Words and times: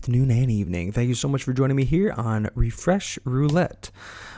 Afternoon, 0.00 0.30
and 0.30 0.50
evening. 0.50 0.92
Thank 0.92 1.08
you 1.08 1.14
so 1.14 1.28
much 1.28 1.44
for 1.44 1.52
joining 1.52 1.76
me 1.76 1.84
here 1.84 2.14
on 2.16 2.48
Refresh 2.54 3.18
Roulette. 3.22 3.90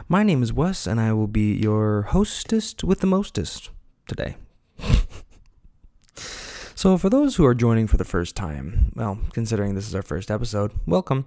My 0.09 0.25
name 0.25 0.43
is 0.43 0.53
Wes, 0.53 0.89
and 0.89 1.01
I 1.01 1.13
will 1.13 1.29
be 1.29 1.55
your 1.55 2.03
hostess 2.03 2.75
with 2.83 2.99
the 2.99 3.07
mostest 3.07 3.71
today. 4.09 4.35
so, 6.75 6.99
for 6.99 7.09
those 7.09 7.37
who 7.37 7.47
are 7.47 7.55
joining 7.55 7.87
for 7.87 7.97
the 7.97 8.05
first 8.05 8.35
time, 8.35 8.91
well, 8.97 9.21
considering 9.35 9.77
this 9.77 9.87
is 9.87 9.95
our 9.95 10.03
first 10.03 10.33
episode, 10.33 10.73
welcome. 10.85 11.27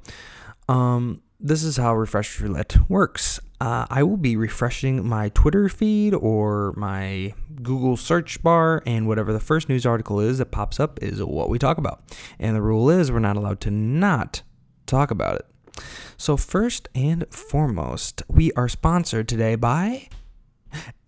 Um, 0.68 1.22
this 1.40 1.64
is 1.64 1.78
how 1.78 1.96
Refresh 1.96 2.42
Roulette 2.42 2.76
works. 2.90 3.40
Uh, 3.66 3.88
I 3.90 4.04
will 4.04 4.18
be 4.18 4.38
refreshing 4.38 5.10
my 5.10 5.30
Twitter 5.30 5.68
feed 5.70 6.14
or 6.14 6.72
my 6.78 7.34
Google 7.64 7.98
search 7.98 8.44
bar, 8.44 8.84
and 8.86 9.08
whatever 9.08 9.34
the 9.34 9.40
first 9.40 9.70
news 9.70 9.88
article 9.88 10.20
is 10.20 10.38
that 10.38 10.52
pops 10.52 10.80
up 10.80 11.02
is 11.02 11.24
what 11.24 11.50
we 11.50 11.58
talk 11.58 11.80
about. 11.80 12.04
And 12.38 12.56
the 12.56 12.62
rule 12.62 12.92
is 12.92 13.12
we're 13.12 13.18
not 13.18 13.38
allowed 13.38 13.62
to 13.62 13.72
not 13.72 14.44
talk 14.86 15.10
about 15.10 15.38
it. 15.38 15.84
So, 16.16 16.38
first 16.38 16.90
and 16.94 17.26
foremost, 17.32 18.22
we 18.28 18.52
are 18.52 18.70
sponsored 18.70 19.28
today 19.28 19.56
by 19.56 20.10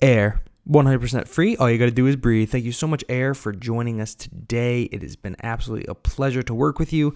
Air. 0.02 0.42
100% 0.68 1.28
free. 1.28 1.56
All 1.56 1.70
you 1.70 1.78
got 1.78 1.86
to 1.86 1.92
do 1.92 2.08
is 2.08 2.16
breathe. 2.16 2.50
Thank 2.50 2.66
you 2.66 2.72
so 2.72 2.88
much, 2.88 3.04
Air, 3.08 3.34
for 3.34 3.52
joining 3.54 4.02
us 4.02 4.14
today. 4.14 4.84
It 4.84 5.02
has 5.02 5.16
been 5.16 5.36
absolutely 5.42 5.86
a 5.88 5.96
pleasure 5.96 6.44
to 6.44 6.54
work 6.54 6.78
with 6.78 6.92
you. 6.92 7.16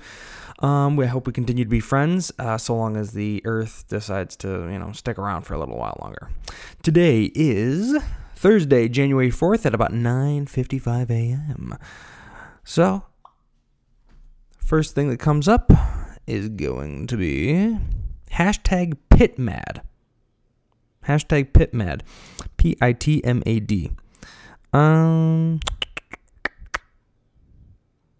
Um, 0.60 0.96
we 0.96 1.08
hope 1.08 1.28
we 1.28 1.34
continue 1.34 1.64
to 1.64 1.70
be 1.70 1.80
friends, 1.80 2.32
uh, 2.40 2.58
so 2.58 2.76
long 2.76 2.96
as 2.96 3.12
the 3.12 3.42
Earth 3.46 3.86
decides 3.88 4.36
to, 4.38 4.70
you 4.72 4.80
know, 4.80 4.92
stick 4.94 5.18
around 5.18 5.44
for 5.44 5.54
a 5.54 5.60
little 5.60 5.78
while 5.78 5.98
longer. 6.02 6.30
Today 6.82 7.32
is 7.36 8.02
Thursday, 8.36 8.88
January 8.88 9.32
4th 9.32 9.66
at 9.66 9.74
about 9.74 9.92
9:55 9.92 11.10
a.m. 11.10 11.78
So, 12.64 13.06
first 14.58 14.96
thing 14.96 15.10
that 15.10 15.18
comes 15.18 15.48
up 15.48 15.72
is 16.28 16.50
going 16.50 17.08
to 17.08 17.18
be 17.18 17.78
hashtag 18.32 18.98
pitmad. 19.10 19.82
Hashtag 21.08 21.52
pitmad. 21.52 22.02
P 22.58 22.78
I 22.82 22.94
T 22.94 23.24
M 23.24 23.42
A 23.46 23.60
D. 23.60 23.92
Um, 24.74 25.60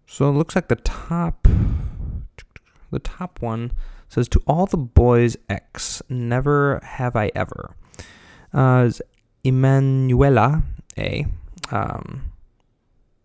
so 0.06 0.28
it 0.28 0.32
looks 0.32 0.54
like 0.54 0.68
the 0.68 0.76
top, 0.76 1.48
the 2.90 2.98
top 2.98 3.40
one 3.40 3.72
says 4.08 4.28
to 4.28 4.42
all 4.46 4.66
the 4.66 4.76
boys 4.76 5.36
X, 5.48 6.02
never 6.10 6.80
have 6.82 7.16
I 7.16 7.30
ever. 7.34 7.74
Uh, 8.52 8.84
is 8.86 9.00
Emanuela 9.44 10.62
A. 10.98 11.24
Um, 11.70 12.30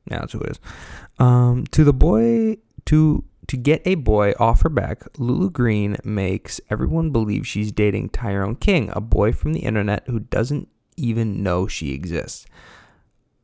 yeah, 0.09 0.19
that's 0.19 0.31
who 0.31 0.39
it 0.39 0.51
is. 0.51 0.59
Um, 1.19 1.65
to 1.71 1.83
the 1.83 1.91
boy 1.91 2.57
to 2.85 3.25
to 3.47 3.57
get 3.57 3.81
a 3.85 3.95
boy 3.95 4.33
off 4.39 4.61
her 4.63 4.69
back, 4.69 5.03
Lulu 5.17 5.49
Green 5.49 5.97
makes 6.03 6.59
everyone 6.69 7.11
believe 7.11 7.47
she's 7.47 7.71
dating 7.71 8.09
Tyrone 8.09 8.55
King, 8.55 8.89
a 8.93 9.01
boy 9.01 9.31
from 9.31 9.53
the 9.53 9.61
internet 9.61 10.03
who 10.07 10.19
doesn't 10.19 10.67
even 10.97 11.43
know 11.43 11.67
she 11.67 11.93
exists. 11.93 12.45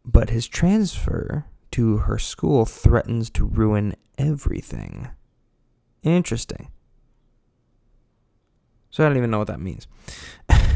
But 0.05 0.29
his 0.29 0.47
transfer 0.47 1.45
to 1.71 1.97
her 1.99 2.19
school 2.19 2.65
threatens 2.65 3.29
to 3.31 3.45
ruin 3.45 3.95
everything. 4.17 5.09
Interesting. 6.03 6.69
So 8.89 9.03
I 9.03 9.07
don't 9.07 9.17
even 9.17 9.31
know 9.31 9.39
what 9.39 9.47
that 9.47 9.61
means. 9.61 9.87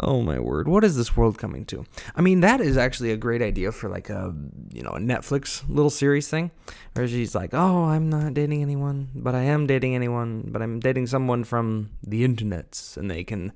Oh 0.00 0.22
my 0.22 0.38
word! 0.38 0.68
What 0.68 0.84
is 0.84 0.96
this 0.96 1.16
world 1.16 1.38
coming 1.38 1.64
to? 1.66 1.84
I 2.14 2.20
mean, 2.20 2.40
that 2.40 2.60
is 2.60 2.76
actually 2.76 3.10
a 3.10 3.16
great 3.16 3.42
idea 3.42 3.72
for 3.72 3.88
like 3.88 4.10
a 4.10 4.34
you 4.72 4.82
know 4.82 4.90
a 4.90 4.98
Netflix 4.98 5.62
little 5.68 5.90
series 5.90 6.28
thing, 6.28 6.50
where 6.94 7.08
she's 7.08 7.34
like, 7.34 7.50
"Oh, 7.52 7.84
I'm 7.84 8.08
not 8.08 8.34
dating 8.34 8.62
anyone, 8.62 9.08
but 9.14 9.34
I 9.34 9.42
am 9.42 9.66
dating 9.66 9.94
anyone, 9.94 10.48
but 10.52 10.62
I'm 10.62 10.78
dating 10.80 11.08
someone 11.08 11.44
from 11.44 11.90
the 12.06 12.26
internets, 12.26 12.96
and 12.96 13.10
they 13.10 13.24
can 13.24 13.52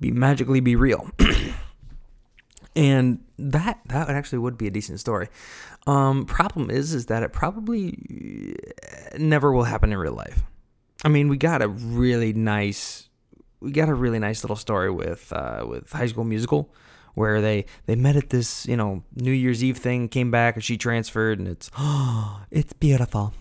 be 0.00 0.10
magically 0.10 0.60
be 0.60 0.76
real." 0.76 1.10
and 2.76 3.20
that 3.38 3.80
that 3.86 4.08
actually 4.10 4.38
would 4.38 4.58
be 4.58 4.66
a 4.66 4.70
decent 4.70 5.00
story. 5.00 5.28
Um, 5.86 6.26
problem 6.26 6.70
is, 6.70 6.92
is 6.92 7.06
that 7.06 7.22
it 7.22 7.32
probably 7.32 8.56
never 9.18 9.52
will 9.52 9.64
happen 9.64 9.92
in 9.92 9.98
real 9.98 10.12
life. 10.12 10.42
I 11.04 11.08
mean, 11.08 11.28
we 11.28 11.36
got 11.36 11.62
a 11.62 11.68
really 11.68 12.32
nice 12.32 13.09
we 13.60 13.72
got 13.72 13.88
a 13.88 13.94
really 13.94 14.18
nice 14.18 14.42
little 14.42 14.56
story 14.56 14.90
with 14.90 15.32
uh, 15.32 15.64
with 15.66 15.92
High 15.92 16.06
School 16.06 16.24
Musical, 16.24 16.72
where 17.14 17.40
they 17.40 17.66
they 17.86 17.94
met 17.94 18.16
at 18.16 18.30
this 18.30 18.66
you 18.66 18.76
know 18.76 19.04
New 19.14 19.32
Year's 19.32 19.62
Eve 19.62 19.78
thing, 19.78 20.08
came 20.08 20.30
back 20.30 20.54
and 20.54 20.64
she 20.64 20.76
transferred, 20.76 21.38
and 21.38 21.48
it's 21.48 21.70
it's 22.50 22.72
beautiful. 22.72 23.34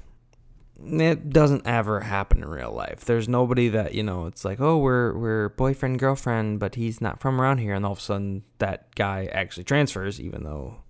It 0.81 1.31
doesn't 1.31 1.68
ever 1.68 2.00
happen 2.02 2.41
in 2.41 2.50
real 2.50 2.72
life. 2.72 3.03
There's 3.03 3.28
nobody 3.28 3.68
that 3.69 3.96
you 3.96 4.03
know. 4.03 4.25
It's 4.28 4.46
like 4.46 4.62
oh 4.62 4.78
we're 4.78 5.18
we're 5.18 5.50
boyfriend 5.50 6.00
girlfriend, 6.00 6.59
but 6.59 6.75
he's 6.75 7.02
not 7.02 7.19
from 7.19 7.40
around 7.40 7.58
here, 7.58 7.74
and 7.74 7.85
all 7.85 7.94
of 7.94 8.00
a 8.00 8.02
sudden 8.02 8.44
that 8.59 8.96
guy 8.96 9.29
actually 9.31 9.66
transfers, 9.66 10.22
even 10.22 10.44
though 10.44 10.84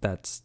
that's 0.00 0.42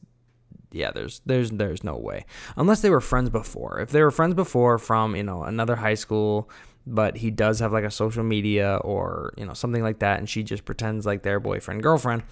yeah, 0.72 0.92
there's 0.92 1.22
there's 1.26 1.52
there's 1.52 1.84
no 1.84 1.98
way. 1.98 2.26
Unless 2.56 2.82
they 2.82 2.90
were 2.90 3.02
friends 3.02 3.30
before. 3.30 3.80
If 3.80 3.90
they 3.90 4.02
were 4.02 4.12
friends 4.12 4.36
before 4.36 4.78
from, 4.78 5.16
you 5.16 5.24
know, 5.24 5.44
another 5.44 5.76
high 5.76 5.96
school 5.96 6.50
but 6.94 7.18
he 7.18 7.32
does 7.32 7.60
have 7.60 7.72
like 7.72 7.84
a 7.84 7.92
social 7.92 8.24
media 8.24 8.80
or 8.84 9.34
you 9.38 9.46
know 9.46 9.54
something 9.54 9.84
like 9.84 10.00
that 10.00 10.20
and 10.20 10.30
she 10.30 10.44
just 10.44 10.66
pretends 10.66 11.06
like 11.06 11.24
their 11.24 11.40
boyfriend 11.40 11.84
girlfriend. 11.84 12.24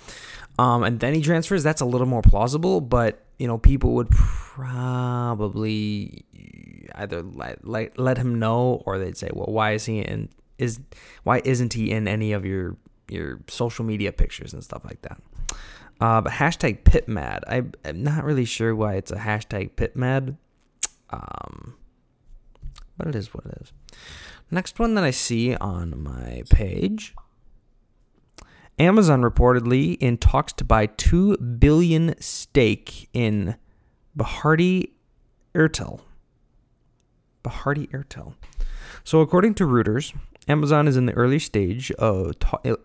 Um, 0.60 0.84
and 0.84 1.00
then 1.00 1.14
he 1.14 1.22
transfers. 1.22 1.64
That's 1.64 1.82
a 1.82 1.86
little 1.86 2.08
more 2.08 2.22
plausible 2.22 2.82
but 2.82 3.24
you 3.40 3.48
know 3.48 3.58
people 3.58 3.94
would 3.94 4.10
probably 4.10 6.26
either 6.96 7.22
let, 7.22 7.68
let, 7.68 8.00
let 8.00 8.18
him 8.18 8.40
know 8.40 8.82
or 8.86 8.98
they'd 8.98 9.18
say 9.18 9.30
well 9.34 9.48
why 9.48 9.72
is 9.72 9.86
he 9.86 10.00
in 10.00 10.30
is 10.58 10.80
why 11.24 11.42
isn't 11.46 11.74
he 11.74 11.92
in 11.92 12.08
any 12.08 12.34
of 12.34 12.46
your 12.46 12.78
your 13.10 13.40
social 13.48 13.86
media 13.86 14.12
pictures 14.12 14.54
and 14.54 14.64
stuff 14.64 14.84
like 14.84 15.02
that? 15.04 15.22
Uh, 16.00 16.22
but 16.22 16.34
hashtag 16.34 16.84
pitmad 16.84 17.40
I, 17.48 17.64
i'm 17.84 18.04
not 18.04 18.24
really 18.24 18.46
sure 18.46 18.76
why 18.76 18.96
it's 18.96 19.12
a 19.12 19.16
hashtag 19.16 19.72
pitmad 19.72 20.36
um, 21.10 21.76
but 22.98 23.08
it 23.08 23.16
is 23.16 23.34
what 23.34 23.48
it 23.48 23.58
is 23.62 23.74
Next 24.50 24.80
one 24.80 24.96
that 24.96 25.04
I 25.04 25.12
see 25.12 25.56
on 25.56 26.02
my 26.02 26.44
page 26.50 27.14
Amazon 28.80 29.24
reportedly 29.24 29.98
in 30.00 30.18
talks 30.18 30.54
to 30.54 30.64
buy 30.64 30.86
2 30.86 31.38
billion 31.38 32.16
stake 32.22 33.10
in 33.12 33.56
Bharti 34.18 34.92
Airtel. 35.56 36.02
Bharti 37.44 37.90
Airtel. 37.90 38.36
So 39.04 39.22
according 39.22 39.56
to 39.56 39.66
Reuters, 39.66 40.16
Amazon 40.48 40.88
is 40.88 40.96
in 40.96 41.08
the 41.08 41.14
early 41.14 41.40
stage 41.40 41.92
of 41.94 42.34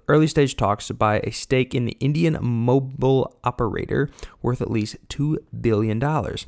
early 0.08 0.26
stage 0.26 0.56
talks 0.56 0.86
to 0.86 0.94
buy 0.94 1.20
a 1.24 1.30
stake 1.30 1.74
in 1.74 1.84
the 1.84 1.96
Indian 2.00 2.38
mobile 2.40 3.36
operator 3.44 4.08
worth 4.40 4.62
at 4.62 4.70
least 4.70 4.96
2 5.10 5.38
billion 5.60 5.98
dollars. 5.98 6.46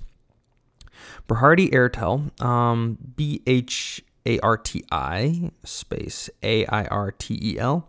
Bharti 1.28 1.70
Airtel, 1.70 2.40
um, 2.42 2.96
BH 3.14 4.00
a 4.26 4.38
R 4.40 4.56
T 4.56 4.84
I 4.90 5.50
space 5.64 6.30
A 6.42 6.66
I 6.66 6.84
R 6.86 7.10
T 7.12 7.38
E 7.42 7.58
L. 7.58 7.88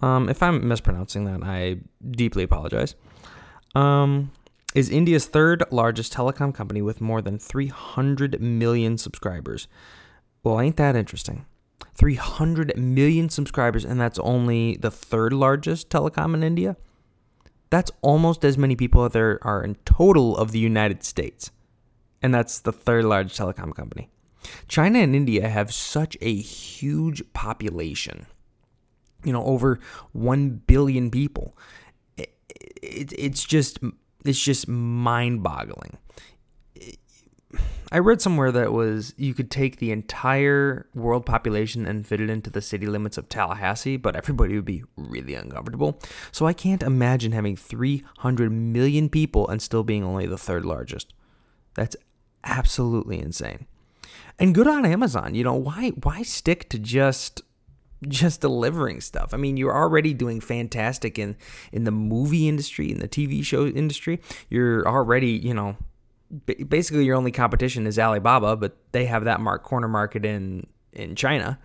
Um, 0.00 0.28
if 0.28 0.42
I'm 0.42 0.66
mispronouncing 0.66 1.24
that, 1.24 1.42
I 1.42 1.78
deeply 2.10 2.42
apologize. 2.42 2.94
Um, 3.74 4.32
is 4.74 4.88
India's 4.88 5.26
third 5.26 5.64
largest 5.70 6.12
telecom 6.12 6.54
company 6.54 6.80
with 6.80 7.00
more 7.00 7.20
than 7.20 7.38
300 7.38 8.40
million 8.40 8.98
subscribers. 8.98 9.68
Well, 10.42 10.60
ain't 10.60 10.76
that 10.76 10.96
interesting? 10.96 11.44
300 11.94 12.76
million 12.78 13.28
subscribers, 13.28 13.84
and 13.84 14.00
that's 14.00 14.18
only 14.20 14.76
the 14.76 14.90
third 14.90 15.32
largest 15.32 15.90
telecom 15.90 16.34
in 16.34 16.42
India? 16.42 16.76
That's 17.68 17.90
almost 18.00 18.44
as 18.44 18.56
many 18.56 18.74
people 18.74 19.04
as 19.04 19.12
there 19.12 19.38
are 19.42 19.62
in 19.62 19.76
total 19.84 20.36
of 20.36 20.52
the 20.52 20.58
United 20.58 21.04
States. 21.04 21.50
And 22.22 22.34
that's 22.34 22.60
the 22.60 22.72
third 22.72 23.04
largest 23.04 23.38
telecom 23.38 23.74
company. 23.74 24.08
China 24.68 24.98
and 24.98 25.14
India 25.14 25.48
have 25.48 25.72
such 25.72 26.16
a 26.20 26.34
huge 26.34 27.22
population, 27.32 28.26
you 29.24 29.32
know, 29.32 29.44
over 29.44 29.80
1 30.12 30.62
billion 30.66 31.10
people. 31.10 31.56
It, 32.16 32.34
it, 32.82 33.12
it's 33.18 33.44
just 33.44 33.78
it's 34.24 34.40
just 34.40 34.68
mind-boggling. 34.68 35.96
I 37.92 37.98
read 37.98 38.20
somewhere 38.20 38.52
that 38.52 38.72
was 38.72 39.14
you 39.16 39.34
could 39.34 39.50
take 39.50 39.78
the 39.78 39.90
entire 39.90 40.86
world 40.94 41.26
population 41.26 41.86
and 41.86 42.06
fit 42.06 42.20
it 42.20 42.30
into 42.30 42.48
the 42.48 42.62
city 42.62 42.86
limits 42.86 43.18
of 43.18 43.28
Tallahassee, 43.28 43.96
but 43.96 44.14
everybody 44.14 44.54
would 44.54 44.64
be 44.64 44.84
really 44.96 45.34
uncomfortable. 45.34 45.98
So 46.30 46.46
I 46.46 46.52
can't 46.52 46.84
imagine 46.84 47.32
having 47.32 47.56
300 47.56 48.52
million 48.52 49.08
people 49.08 49.48
and 49.48 49.60
still 49.60 49.82
being 49.82 50.04
only 50.04 50.26
the 50.26 50.38
third 50.38 50.64
largest. 50.64 51.12
That's 51.74 51.96
absolutely 52.44 53.18
insane 53.20 53.66
and 54.40 54.54
good 54.54 54.66
on 54.66 54.84
Amazon. 54.84 55.34
You 55.34 55.44
know, 55.44 55.54
why 55.54 55.90
why 55.90 56.22
stick 56.22 56.68
to 56.70 56.78
just 56.78 57.42
just 58.08 58.40
delivering 58.40 59.00
stuff. 59.00 59.34
I 59.34 59.36
mean, 59.36 59.56
you're 59.56 59.76
already 59.76 60.14
doing 60.14 60.40
fantastic 60.40 61.18
in 61.18 61.36
in 61.72 61.84
the 61.84 61.90
movie 61.90 62.48
industry, 62.48 62.90
in 62.90 62.98
the 62.98 63.08
TV 63.08 63.44
show 63.44 63.66
industry. 63.66 64.20
You're 64.48 64.88
already, 64.88 65.30
you 65.30 65.54
know, 65.54 65.76
basically 66.68 67.04
your 67.04 67.16
only 67.16 67.32
competition 67.32 67.86
is 67.86 67.98
Alibaba, 67.98 68.56
but 68.56 68.76
they 68.92 69.04
have 69.06 69.24
that 69.24 69.40
mark 69.40 69.62
corner 69.62 69.88
market 69.88 70.24
in 70.24 70.66
in 70.92 71.14
China 71.14 71.58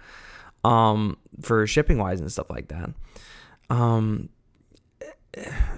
um, 0.63 1.18
for 1.42 1.66
shipping 1.66 1.98
wise 1.98 2.19
and 2.19 2.31
stuff 2.31 2.50
like 2.50 2.68
that. 2.68 2.89
Um, 3.69 4.30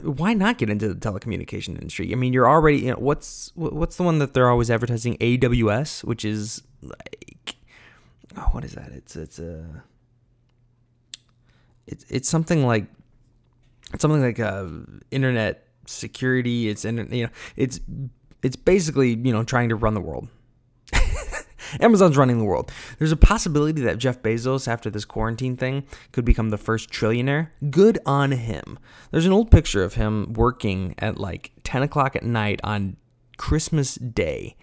why 0.01 0.33
not 0.33 0.57
get 0.57 0.69
into 0.69 0.93
the 0.93 0.95
telecommunication 0.95 1.69
industry? 1.69 2.11
I 2.11 2.15
mean, 2.15 2.33
you're 2.33 2.49
already 2.49 2.79
you 2.79 2.91
know 2.91 2.97
what's 2.99 3.51
what's 3.55 3.97
the 3.97 4.03
one 4.03 4.19
that 4.19 4.33
they're 4.33 4.49
always 4.49 4.71
advertising 4.71 5.17
AWS, 5.17 6.03
which 6.03 6.25
is 6.25 6.63
like 6.81 7.57
oh, 8.37 8.49
what 8.51 8.63
is 8.63 8.73
that? 8.73 8.91
It's 8.91 9.15
it's 9.15 9.39
a 9.39 9.83
it's 11.85 12.05
it's 12.09 12.29
something 12.29 12.65
like 12.65 12.85
it's 13.93 14.01
something 14.01 14.21
like 14.21 14.39
uh, 14.39 14.67
internet 15.11 15.67
security. 15.85 16.69
It's 16.69 16.85
you 16.85 16.91
know 16.91 17.29
it's 17.55 17.79
it's 18.43 18.55
basically 18.55 19.09
you 19.09 19.31
know 19.31 19.43
trying 19.43 19.69
to 19.69 19.75
run 19.75 19.93
the 19.93 20.01
world. 20.01 20.27
Amazon's 21.81 22.15
running 22.15 22.37
the 22.37 22.45
world. 22.45 22.71
There's 22.97 23.11
a 23.11 23.17
possibility 23.17 23.81
that 23.81 23.97
Jeff 23.97 24.21
Bezos, 24.21 24.67
after 24.69 24.89
this 24.89 25.03
quarantine 25.03 25.57
thing, 25.57 25.83
could 26.13 26.23
become 26.23 26.49
the 26.49 26.57
first 26.57 26.89
trillionaire. 26.89 27.49
Good 27.69 27.99
on 28.05 28.31
him. 28.31 28.79
There's 29.11 29.25
an 29.25 29.33
old 29.33 29.51
picture 29.51 29.83
of 29.83 29.95
him 29.95 30.31
working 30.33 30.95
at 30.99 31.17
like 31.17 31.51
10 31.63 31.83
o'clock 31.83 32.15
at 32.15 32.23
night 32.23 32.61
on 32.63 32.95
Christmas 33.37 33.95
Day 33.95 34.55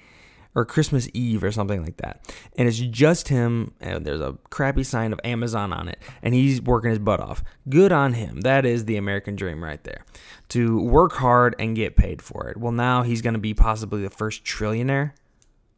or 0.54 0.64
Christmas 0.64 1.08
Eve 1.12 1.42
or 1.42 1.50
something 1.50 1.82
like 1.82 1.96
that. 1.98 2.32
And 2.56 2.68
it's 2.68 2.78
just 2.78 3.28
him, 3.28 3.74
and 3.80 4.04
there's 4.04 4.20
a 4.20 4.38
crappy 4.50 4.84
sign 4.84 5.12
of 5.12 5.20
Amazon 5.24 5.72
on 5.72 5.88
it, 5.88 5.98
and 6.22 6.34
he's 6.34 6.62
working 6.62 6.90
his 6.90 6.98
butt 6.98 7.20
off. 7.20 7.42
Good 7.68 7.92
on 7.92 8.14
him. 8.14 8.42
That 8.42 8.64
is 8.64 8.84
the 8.84 8.96
American 8.96 9.36
dream 9.36 9.62
right 9.62 9.82
there. 9.84 10.04
To 10.50 10.80
work 10.80 11.14
hard 11.14 11.56
and 11.58 11.74
get 11.74 11.96
paid 11.96 12.22
for 12.22 12.48
it. 12.48 12.56
Well, 12.56 12.72
now 12.72 13.02
he's 13.02 13.22
going 13.22 13.34
to 13.34 13.40
be 13.40 13.54
possibly 13.54 14.02
the 14.02 14.10
first 14.10 14.44
trillionaire. 14.44 15.12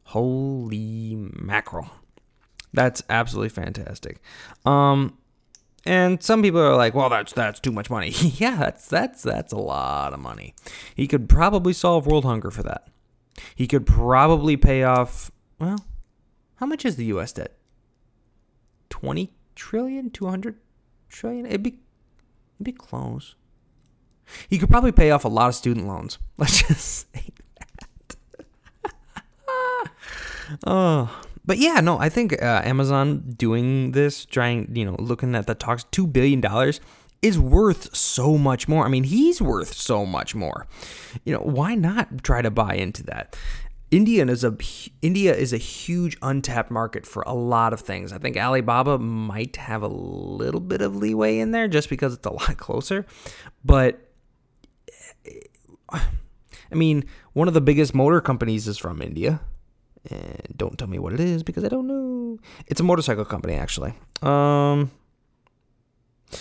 Holy 0.05 1.15
mackerel. 1.17 1.91
That's 2.73 3.03
absolutely 3.09 3.49
fantastic. 3.49 4.21
Um, 4.65 5.17
and 5.87 6.23
some 6.23 6.43
people 6.43 6.61
are 6.61 6.77
like, 6.77 6.95
"Well, 6.95 7.09
that's 7.09 7.33
that's 7.33 7.61
too 7.61 7.73
much 7.73 7.89
money." 7.89 8.11
yeah, 8.21 8.57
that's 8.57 8.89
that's 8.89 9.23
that's 9.23 9.53
a 9.53 9.59
lot 9.59 10.13
of 10.13 10.19
money. 10.19 10.55
He 10.95 11.07
could 11.07 11.29
probably 11.29 11.73
solve 11.73 12.07
world 12.07 12.25
hunger 12.25 12.51
for 12.51 12.65
that. 12.65 12.89
He 13.55 13.67
could 13.67 13.87
probably 13.87 14.57
pay 14.57 14.83
off. 14.83 15.31
Well, 15.59 15.85
how 16.57 16.67
much 16.67 16.85
is 16.85 16.97
the 16.97 17.07
U.S. 17.07 17.33
debt? 17.33 17.57
Twenty 18.89 19.33
trillion, 19.55 20.11
two 20.11 20.27
hundred 20.27 20.57
trillion. 21.09 21.47
It'd 21.47 21.63
be 21.63 21.79
it'd 22.57 22.65
be 22.65 22.73
close. 22.73 23.35
He 24.49 24.59
could 24.59 24.71
probably 24.71 24.93
pay 24.93 25.11
off 25.11 25.25
a 25.25 25.29
lot 25.29 25.49
of 25.49 25.55
student 25.55 25.87
loans. 25.87 26.19
Let's 26.37 26.63
just 26.63 27.07
say 27.13 27.25
oh, 30.67 31.23
but 31.45 31.59
yeah, 31.59 31.81
no, 31.81 31.99
I 31.99 32.09
think 32.09 32.41
uh, 32.43 32.63
Amazon 32.65 33.35
doing 33.37 33.93
this, 33.93 34.25
trying, 34.25 34.75
you 34.75 34.85
know, 34.85 34.97
looking 34.99 35.35
at 35.35 35.47
the 35.47 35.55
talks, 35.55 35.85
two 35.91 36.07
billion 36.07 36.41
dollars 36.41 36.81
is 37.23 37.39
worth 37.39 37.95
so 37.95 38.39
much 38.39 38.69
more. 38.69 38.85
I 38.85 38.89
mean, 38.89 39.05
he's 39.05 39.41
worth 39.41 39.75
so 39.75 40.07
much 40.07 40.35
more. 40.35 40.67
You 41.25 41.35
know, 41.35 41.41
why 41.41 41.75
not 41.75 42.23
try 42.23 42.43
to 42.43 42.51
buy 42.51 42.75
into 42.75 43.03
that? 43.05 43.37
India 43.91 44.27
is 44.27 44.43
a 44.43 44.57
India 45.01 45.35
is 45.35 45.53
a 45.53 45.59
huge 45.59 46.17
untapped 46.21 46.71
market 46.71 47.07
for 47.07 47.23
a 47.23 47.33
lot 47.33 47.73
of 47.73 47.81
things. 47.81 48.13
I 48.13 48.19
think 48.19 48.37
Alibaba 48.37 48.99
might 48.99 49.57
have 49.57 49.83
a 49.83 49.89
little 49.89 50.61
bit 50.61 50.83
of 50.83 50.97
leeway 50.97 51.39
in 51.39 51.53
there 51.53 51.69
just 51.69 51.89
because 51.89 52.15
it's 52.15 52.27
a 52.27 52.33
lot 52.33 52.57
closer. 52.57 53.07
But 53.65 54.01
I 55.93 56.75
mean, 56.75 57.05
one 57.33 57.49
of 57.49 57.55
the 57.55 57.61
biggest 57.61 57.95
motor 57.95 58.21
companies 58.21 58.67
is 58.69 58.79
from 58.79 59.01
India. 59.01 59.41
And 60.11 60.55
don't 60.57 60.79
tell 60.79 60.89
me 60.89 60.99
what 60.99 61.13
it 61.13 61.21
is 61.21 61.43
because 61.43 61.65
I 61.65 61.69
don't 61.69 61.87
know. 61.87 62.39
It's 62.67 62.81
a 62.81 62.85
motorcycle 62.85 63.25
company, 63.25 63.55
actually. 63.55 63.95
Um, 64.23 64.91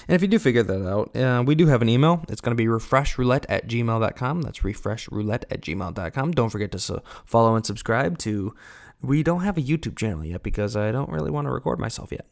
and 0.08 0.16
if 0.16 0.22
you 0.22 0.28
do 0.28 0.40
figure 0.40 0.64
that 0.64 0.88
out, 0.88 1.16
uh, 1.16 1.44
we 1.46 1.56
do 1.56 1.68
have 1.68 1.82
an 1.82 1.90
email. 1.90 2.24
It's 2.30 2.42
going 2.42 2.56
to 2.56 2.62
be 2.62 2.68
refreshroulette 2.68 3.46
at 3.50 3.68
gmail.com. 3.68 4.42
That's 4.42 4.60
refreshroulette 4.60 5.44
at 5.50 5.62
gmail.com. 5.62 6.32
Don't 6.32 6.50
forget 6.50 6.72
to 6.72 7.04
follow 7.26 7.56
and 7.56 7.66
subscribe 7.66 8.18
to. 8.20 8.56
We 9.02 9.22
don't 9.24 9.42
have 9.42 9.58
a 9.58 9.62
YouTube 9.62 9.98
channel 9.98 10.26
yet 10.26 10.42
because 10.42 10.76
I 10.76 10.92
don't 10.92 11.10
really 11.10 11.30
want 11.30 11.46
to 11.46 11.52
record 11.52 11.80
myself 11.80 12.12
yet. 12.12 12.26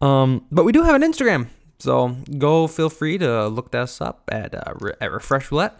um, 0.00 0.46
but 0.52 0.64
we 0.64 0.72
do 0.72 0.82
have 0.84 0.94
an 0.94 1.02
Instagram. 1.02 1.48
So 1.78 2.16
go 2.38 2.68
feel 2.68 2.88
free 2.88 3.18
to 3.18 3.48
look 3.48 3.74
us 3.74 4.00
up 4.00 4.22
at, 4.30 4.54
uh, 4.54 4.74
at 5.00 5.10
Refresh 5.10 5.50
Roulette. 5.50 5.74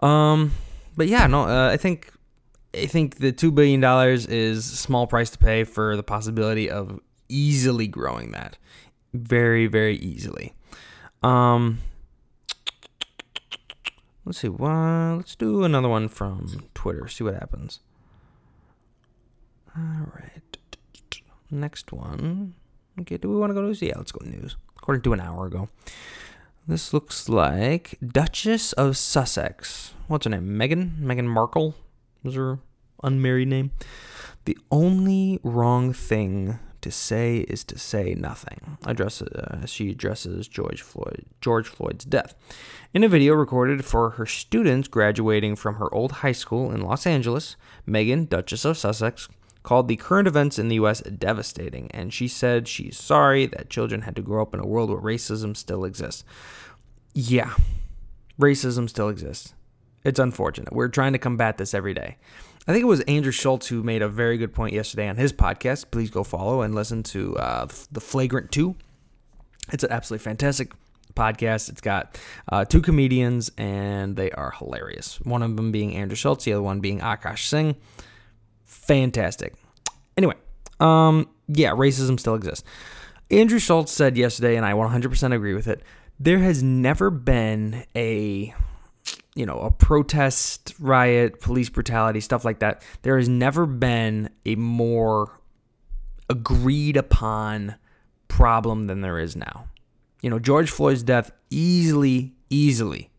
Um, 0.00 0.52
but 0.96 1.08
yeah, 1.08 1.26
no, 1.26 1.42
uh, 1.42 1.70
I 1.70 1.76
think 1.76 2.12
I 2.74 2.86
think 2.86 3.16
the 3.16 3.32
two 3.32 3.50
billion 3.50 3.80
dollars 3.80 4.26
is 4.26 4.70
a 4.70 4.76
small 4.76 5.06
price 5.06 5.30
to 5.30 5.38
pay 5.38 5.64
for 5.64 5.96
the 5.96 6.02
possibility 6.02 6.70
of 6.70 7.00
easily 7.28 7.86
growing 7.86 8.32
that, 8.32 8.58
very 9.12 9.66
very 9.66 9.96
easily. 9.96 10.54
Um, 11.22 11.78
let's 14.24 14.38
see. 14.38 14.48
Well, 14.48 15.16
let's 15.16 15.34
do 15.36 15.64
another 15.64 15.88
one 15.88 16.08
from 16.08 16.68
Twitter. 16.74 17.08
See 17.08 17.24
what 17.24 17.34
happens. 17.34 17.80
All 19.76 20.06
right. 20.14 20.56
Next 21.50 21.92
one. 21.92 22.54
Okay, 23.00 23.18
do 23.18 23.28
we 23.28 23.36
want 23.36 23.50
to 23.50 23.54
go 23.54 23.60
to 23.60 23.68
news? 23.68 23.82
Yeah, 23.82 23.94
let's 23.96 24.12
go 24.12 24.24
to 24.24 24.28
news. 24.28 24.56
According 24.78 25.02
to 25.02 25.12
an 25.12 25.20
hour 25.20 25.46
ago. 25.46 25.68
This 26.66 26.92
looks 26.92 27.28
like 27.28 27.96
Duchess 28.04 28.72
of 28.72 28.96
Sussex. 28.96 29.94
What's 30.08 30.24
her 30.24 30.30
name? 30.30 30.58
Meghan? 30.58 30.98
Meghan 30.98 31.26
Markle 31.26 31.76
was 32.24 32.34
her 32.34 32.58
unmarried 33.04 33.48
name. 33.48 33.70
The 34.46 34.58
only 34.70 35.38
wrong 35.44 35.92
thing 35.92 36.58
to 36.86 36.92
say 36.92 37.38
is 37.48 37.64
to 37.64 37.76
say 37.76 38.14
nothing. 38.14 38.78
Address, 38.86 39.20
uh, 39.20 39.66
she 39.66 39.90
addresses 39.90 40.46
George 40.46 40.82
Floyd, 40.82 41.24
George 41.40 41.66
Floyd's 41.66 42.04
death. 42.04 42.36
In 42.94 43.02
a 43.02 43.08
video 43.08 43.34
recorded 43.34 43.84
for 43.84 44.10
her 44.10 44.24
students 44.24 44.86
graduating 44.86 45.56
from 45.56 45.74
her 45.74 45.92
old 45.92 46.12
high 46.12 46.32
school 46.32 46.70
in 46.70 46.80
Los 46.80 47.04
Angeles, 47.04 47.56
Meghan, 47.88 48.28
Duchess 48.28 48.64
of 48.64 48.78
Sussex, 48.78 49.28
called 49.64 49.88
the 49.88 49.96
current 49.96 50.28
events 50.28 50.60
in 50.60 50.68
the 50.68 50.76
U.S. 50.76 51.00
devastating, 51.00 51.90
and 51.90 52.14
she 52.14 52.28
said 52.28 52.68
she's 52.68 52.96
sorry 52.96 53.46
that 53.46 53.68
children 53.68 54.02
had 54.02 54.14
to 54.14 54.22
grow 54.22 54.40
up 54.40 54.54
in 54.54 54.60
a 54.60 54.66
world 54.66 54.88
where 54.88 55.00
racism 55.00 55.56
still 55.56 55.84
exists. 55.84 56.22
Yeah, 57.14 57.52
racism 58.38 58.88
still 58.88 59.08
exists. 59.08 59.54
It's 60.04 60.20
unfortunate. 60.20 60.72
We're 60.72 60.86
trying 60.86 61.14
to 61.14 61.18
combat 61.18 61.58
this 61.58 61.74
every 61.74 61.94
day. 61.94 62.18
I 62.66 62.72
think 62.72 62.82
it 62.82 62.86
was 62.86 63.00
Andrew 63.02 63.32
Schulz 63.32 63.68
who 63.68 63.82
made 63.82 64.02
a 64.02 64.08
very 64.08 64.38
good 64.38 64.52
point 64.52 64.74
yesterday 64.74 65.08
on 65.08 65.16
his 65.16 65.32
podcast. 65.32 65.90
Please 65.90 66.10
go 66.10 66.24
follow 66.24 66.62
and 66.62 66.74
listen 66.74 67.02
to 67.04 67.36
uh, 67.38 67.66
the 67.92 68.00
Flagrant 68.00 68.50
Two. 68.50 68.74
It's 69.72 69.84
an 69.84 69.92
absolutely 69.92 70.24
fantastic 70.24 70.72
podcast. 71.14 71.68
It's 71.68 71.80
got 71.80 72.18
uh, 72.50 72.64
two 72.64 72.80
comedians 72.80 73.50
and 73.56 74.16
they 74.16 74.30
are 74.32 74.50
hilarious. 74.50 75.20
One 75.22 75.42
of 75.42 75.56
them 75.56 75.72
being 75.72 75.94
Andrew 75.94 76.16
Schulz, 76.16 76.44
the 76.44 76.52
other 76.52 76.62
one 76.62 76.80
being 76.80 77.00
Akash 77.00 77.46
Singh 77.46 77.76
fantastic. 78.86 79.54
Anyway, 80.16 80.34
um, 80.80 81.28
yeah, 81.48 81.70
racism 81.70 82.20
still 82.20 82.34
exists. 82.34 82.64
Andrew 83.30 83.58
Schulz 83.58 83.90
said 83.90 84.16
yesterday, 84.16 84.56
and 84.56 84.64
I 84.64 84.72
100% 84.72 85.34
agree 85.34 85.54
with 85.54 85.66
it. 85.66 85.82
There 86.20 86.38
has 86.38 86.62
never 86.62 87.10
been 87.10 87.84
a, 87.94 88.54
you 89.34 89.44
know, 89.44 89.60
a 89.60 89.70
protest, 89.70 90.74
riot, 90.78 91.40
police 91.40 91.68
brutality, 91.68 92.20
stuff 92.20 92.44
like 92.44 92.60
that. 92.60 92.82
There 93.02 93.18
has 93.18 93.28
never 93.28 93.66
been 93.66 94.30
a 94.44 94.54
more 94.56 95.40
agreed 96.28 96.96
upon 96.96 97.76
problem 98.28 98.84
than 98.84 99.02
there 99.02 99.18
is 99.18 99.36
now. 99.36 99.66
You 100.22 100.30
know, 100.30 100.38
George 100.38 100.70
Floyd's 100.70 101.02
death 101.02 101.30
easily, 101.50 102.34
easily 102.50 103.10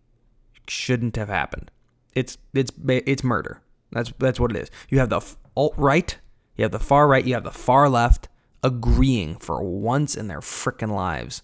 shouldn't 0.67 1.15
have 1.15 1.29
happened. 1.29 1.71
It's 2.13 2.37
it's 2.53 2.71
it's 2.87 3.23
murder. 3.23 3.61
That's 3.91 4.11
that's 4.17 4.39
what 4.39 4.51
it 4.51 4.57
is. 4.57 4.71
You 4.89 4.99
have 4.99 5.09
the 5.09 5.21
alt 5.55 5.73
right, 5.77 6.17
you 6.55 6.63
have 6.63 6.71
the 6.71 6.79
far 6.79 7.07
right, 7.07 7.23
you 7.23 7.35
have 7.35 7.43
the 7.43 7.51
far 7.51 7.89
left 7.89 8.27
agreeing 8.63 9.37
for 9.37 9.63
once 9.63 10.15
in 10.15 10.27
their 10.27 10.41
freaking 10.41 10.91
lives. 10.91 11.43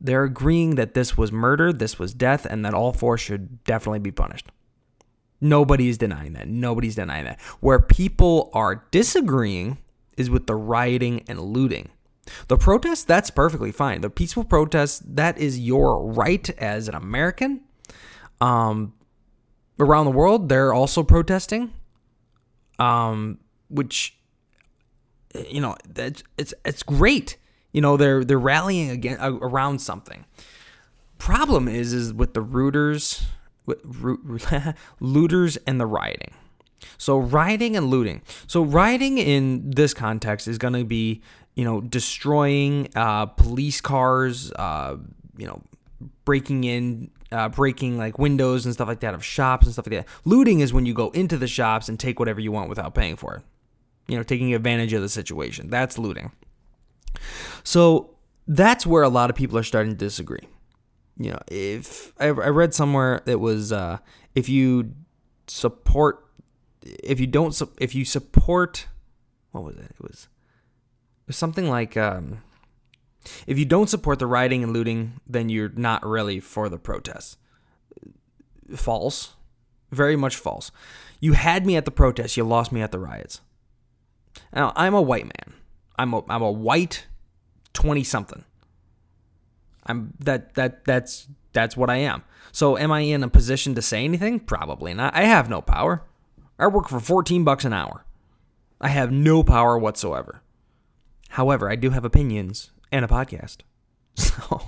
They're 0.00 0.24
agreeing 0.24 0.76
that 0.76 0.94
this 0.94 1.16
was 1.16 1.30
murder, 1.30 1.72
this 1.72 1.98
was 1.98 2.14
death, 2.14 2.46
and 2.46 2.64
that 2.64 2.74
all 2.74 2.92
four 2.92 3.18
should 3.18 3.62
definitely 3.64 3.98
be 3.98 4.10
punished. 4.10 4.46
Nobody's 5.40 5.98
denying 5.98 6.32
that. 6.34 6.48
Nobody's 6.48 6.94
denying 6.94 7.24
that. 7.24 7.40
Where 7.60 7.78
people 7.78 8.50
are 8.52 8.84
disagreeing 8.90 9.78
is 10.16 10.30
with 10.30 10.46
the 10.46 10.54
rioting 10.54 11.24
and 11.28 11.40
looting. 11.40 11.90
The 12.48 12.56
protest, 12.56 13.08
that's 13.08 13.30
perfectly 13.30 13.72
fine. 13.72 14.02
The 14.02 14.10
peaceful 14.10 14.44
protest, 14.44 15.16
that 15.16 15.38
is 15.38 15.58
your 15.58 16.02
right 16.02 16.48
as 16.58 16.88
an 16.88 16.94
American. 16.94 17.62
Um, 18.40 18.94
around 19.78 20.04
the 20.04 20.12
world, 20.12 20.48
they're 20.48 20.72
also 20.72 21.02
protesting, 21.02 21.72
um, 22.78 23.38
which 23.68 24.16
you 25.48 25.60
know 25.60 25.76
it's 25.96 26.22
it's 26.36 26.54
it's 26.64 26.82
great. 26.82 27.36
You 27.72 27.80
know 27.80 27.96
they're 27.96 28.24
they're 28.24 28.38
rallying 28.38 28.90
again 28.90 29.18
around 29.20 29.80
something. 29.80 30.24
Problem 31.18 31.68
is 31.68 31.92
is 31.92 32.12
with 32.12 32.34
the 32.34 32.42
Reuters 32.42 33.22
looters 35.00 35.56
and 35.58 35.80
the 35.80 35.86
rioting. 35.86 36.32
So 36.98 37.18
rioting 37.18 37.76
and 37.76 37.88
looting. 37.88 38.22
So 38.46 38.62
rioting 38.62 39.18
in 39.18 39.70
this 39.70 39.94
context 39.94 40.48
is 40.48 40.58
going 40.58 40.74
to 40.74 40.84
be, 40.84 41.22
you 41.54 41.64
know, 41.64 41.80
destroying 41.80 42.88
uh, 42.94 43.26
police 43.26 43.80
cars, 43.80 44.52
uh, 44.52 44.96
you 45.36 45.46
know, 45.46 45.62
breaking 46.24 46.64
in, 46.64 47.10
uh, 47.32 47.48
breaking 47.48 47.98
like 47.98 48.18
windows 48.18 48.64
and 48.64 48.74
stuff 48.74 48.88
like 48.88 49.00
that 49.00 49.14
of 49.14 49.24
shops 49.24 49.66
and 49.66 49.72
stuff 49.72 49.86
like 49.86 50.04
that. 50.04 50.08
Looting 50.24 50.60
is 50.60 50.72
when 50.72 50.86
you 50.86 50.94
go 50.94 51.10
into 51.10 51.36
the 51.36 51.48
shops 51.48 51.88
and 51.88 51.98
take 51.98 52.18
whatever 52.18 52.40
you 52.40 52.52
want 52.52 52.68
without 52.68 52.94
paying 52.94 53.16
for 53.16 53.36
it. 53.36 53.42
You 54.08 54.16
know, 54.16 54.22
taking 54.22 54.54
advantage 54.54 54.92
of 54.92 55.02
the 55.02 55.08
situation. 55.08 55.70
That's 55.70 55.96
looting. 55.96 56.32
So 57.64 58.16
that's 58.46 58.86
where 58.86 59.02
a 59.02 59.08
lot 59.08 59.30
of 59.30 59.36
people 59.36 59.58
are 59.58 59.62
starting 59.62 59.92
to 59.92 59.98
disagree. 59.98 60.46
You 61.18 61.32
know, 61.32 61.38
if 61.48 62.12
I, 62.18 62.28
read 62.28 62.72
somewhere 62.72 63.20
that 63.26 63.38
was 63.38 63.72
uh, 63.72 63.98
if 64.34 64.48
you 64.48 64.94
support, 65.46 66.26
if 66.82 67.20
you 67.20 67.26
don't, 67.26 67.60
if 67.78 67.94
you 67.94 68.04
support, 68.04 68.86
what 69.50 69.64
was 69.64 69.76
it? 69.76 69.90
It 69.90 70.00
was, 70.00 70.28
it 71.20 71.26
was 71.26 71.36
something 71.36 71.68
like 71.68 71.96
um, 71.96 72.42
if 73.46 73.58
you 73.58 73.64
don't 73.64 73.90
support 73.90 74.18
the 74.18 74.26
rioting 74.26 74.62
and 74.64 74.72
looting, 74.72 75.20
then 75.26 75.48
you're 75.48 75.72
not 75.74 76.06
really 76.06 76.40
for 76.40 76.68
the 76.68 76.78
protests. 76.78 77.36
False. 78.74 79.34
Very 79.90 80.16
much 80.16 80.36
false. 80.36 80.70
You 81.18 81.32
had 81.32 81.66
me 81.66 81.76
at 81.76 81.84
the 81.84 81.90
protests, 81.90 82.36
you 82.36 82.44
lost 82.44 82.72
me 82.72 82.80
at 82.80 82.92
the 82.92 82.98
riots. 82.98 83.40
Now, 84.54 84.72
I'm 84.76 84.94
a 84.94 85.02
white 85.02 85.24
man. 85.24 85.59
I'm 86.00 86.14
a, 86.14 86.22
I'm 86.30 86.40
a 86.42 86.50
white 86.50 87.06
20 87.74 88.02
something. 88.04 88.44
I'm 89.84 90.14
that 90.20 90.54
that 90.54 90.84
that's 90.86 91.28
that's 91.52 91.76
what 91.76 91.90
I 91.90 91.96
am. 91.96 92.22
So 92.52 92.78
am 92.78 92.90
I 92.90 93.00
in 93.00 93.22
a 93.22 93.28
position 93.28 93.74
to 93.74 93.82
say 93.82 94.02
anything? 94.04 94.40
Probably 94.40 94.94
not. 94.94 95.14
I 95.14 95.24
have 95.24 95.50
no 95.50 95.60
power. 95.60 96.02
I 96.58 96.68
work 96.68 96.88
for 96.88 97.00
14 97.00 97.44
bucks 97.44 97.66
an 97.66 97.74
hour. 97.74 98.04
I 98.80 98.88
have 98.88 99.12
no 99.12 99.42
power 99.42 99.78
whatsoever. 99.78 100.40
However, 101.30 101.70
I 101.70 101.76
do 101.76 101.90
have 101.90 102.04
opinions 102.04 102.70
and 102.90 103.04
a 103.04 103.08
podcast. 103.08 103.58
So 104.16 104.60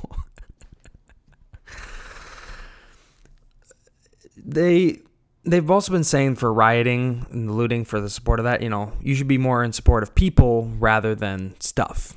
they 4.36 5.00
they've 5.44 5.70
also 5.70 5.92
been 5.92 6.04
saying 6.04 6.36
for 6.36 6.52
rioting 6.52 7.26
and 7.30 7.56
looting 7.56 7.84
for 7.84 8.00
the 8.00 8.10
support 8.10 8.38
of 8.38 8.44
that, 8.44 8.62
you 8.62 8.68
know, 8.68 8.92
you 9.00 9.14
should 9.14 9.28
be 9.28 9.38
more 9.38 9.64
in 9.64 9.72
support 9.72 10.02
of 10.02 10.14
people 10.14 10.70
rather 10.78 11.14
than 11.14 11.58
stuff. 11.60 12.14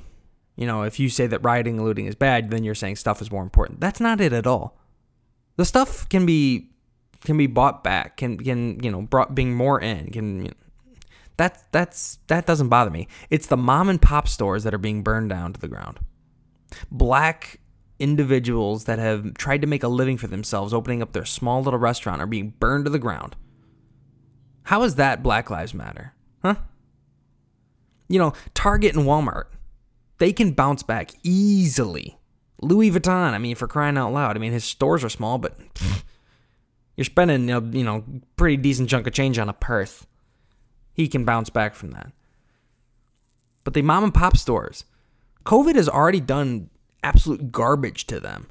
You 0.56 0.66
know, 0.66 0.82
if 0.82 0.98
you 0.98 1.08
say 1.08 1.26
that 1.26 1.44
rioting 1.44 1.76
and 1.76 1.84
looting 1.84 2.06
is 2.06 2.14
bad, 2.14 2.50
then 2.50 2.64
you're 2.64 2.74
saying 2.74 2.96
stuff 2.96 3.20
is 3.20 3.30
more 3.30 3.42
important. 3.42 3.80
That's 3.80 4.00
not 4.00 4.20
it 4.20 4.32
at 4.32 4.46
all. 4.46 4.78
The 5.56 5.64
stuff 5.64 6.08
can 6.08 6.24
be 6.26 6.70
can 7.24 7.36
be 7.36 7.46
bought 7.46 7.82
back, 7.82 8.16
can 8.18 8.38
can 8.38 8.82
you 8.82 8.90
know 8.90 9.02
brought 9.02 9.34
being 9.34 9.54
more 9.54 9.80
in 9.80 10.10
can. 10.10 10.44
You 10.44 10.48
know, 10.48 10.56
that 11.36 11.64
that's 11.72 12.18
that 12.28 12.46
doesn't 12.46 12.68
bother 12.68 12.90
me. 12.90 13.08
It's 13.28 13.46
the 13.46 13.56
mom 13.56 13.90
and 13.90 14.00
pop 14.00 14.28
stores 14.28 14.64
that 14.64 14.72
are 14.72 14.78
being 14.78 15.02
burned 15.02 15.28
down 15.28 15.52
to 15.52 15.60
the 15.60 15.68
ground 15.68 15.98
black 16.90 17.60
individuals 17.98 18.84
that 18.84 18.98
have 18.98 19.34
tried 19.34 19.62
to 19.62 19.66
make 19.66 19.82
a 19.82 19.88
living 19.88 20.18
for 20.18 20.26
themselves 20.26 20.74
opening 20.74 21.02
up 21.02 21.12
their 21.12 21.24
small 21.24 21.62
little 21.62 21.78
restaurant 21.78 22.20
are 22.20 22.26
being 22.26 22.54
burned 22.58 22.84
to 22.84 22.90
the 22.90 22.98
ground. 22.98 23.36
How 24.64 24.82
is 24.82 24.96
that 24.96 25.22
Black 25.22 25.48
Lives 25.48 25.74
Matter? 25.74 26.14
Huh? 26.42 26.56
You 28.08 28.18
know, 28.18 28.32
Target 28.54 28.94
and 28.94 29.06
Walmart, 29.06 29.44
they 30.18 30.32
can 30.32 30.52
bounce 30.52 30.82
back 30.82 31.12
easily. 31.22 32.18
Louis 32.60 32.90
Vuitton, 32.90 33.32
I 33.32 33.38
mean, 33.38 33.56
for 33.56 33.68
crying 33.68 33.98
out 33.98 34.12
loud. 34.12 34.36
I 34.36 34.40
mean, 34.40 34.52
his 34.52 34.64
stores 34.64 35.04
are 35.04 35.08
small, 35.08 35.38
but 35.38 35.58
you're 36.96 37.04
spending, 37.04 37.48
you 37.48 37.84
know, 37.84 38.04
pretty 38.36 38.56
decent 38.56 38.88
chunk 38.88 39.06
of 39.06 39.12
change 39.12 39.38
on 39.38 39.48
a 39.48 39.52
purse. 39.52 40.06
He 40.94 41.08
can 41.08 41.24
bounce 41.24 41.50
back 41.50 41.74
from 41.74 41.90
that. 41.92 42.12
But 43.64 43.74
the 43.74 43.82
mom 43.82 44.04
and 44.04 44.14
pop 44.14 44.36
stores, 44.36 44.84
COVID 45.44 45.74
has 45.74 45.88
already 45.88 46.20
done 46.20 46.70
absolute 47.06 47.52
garbage 47.52 48.06
to 48.08 48.18
them. 48.20 48.48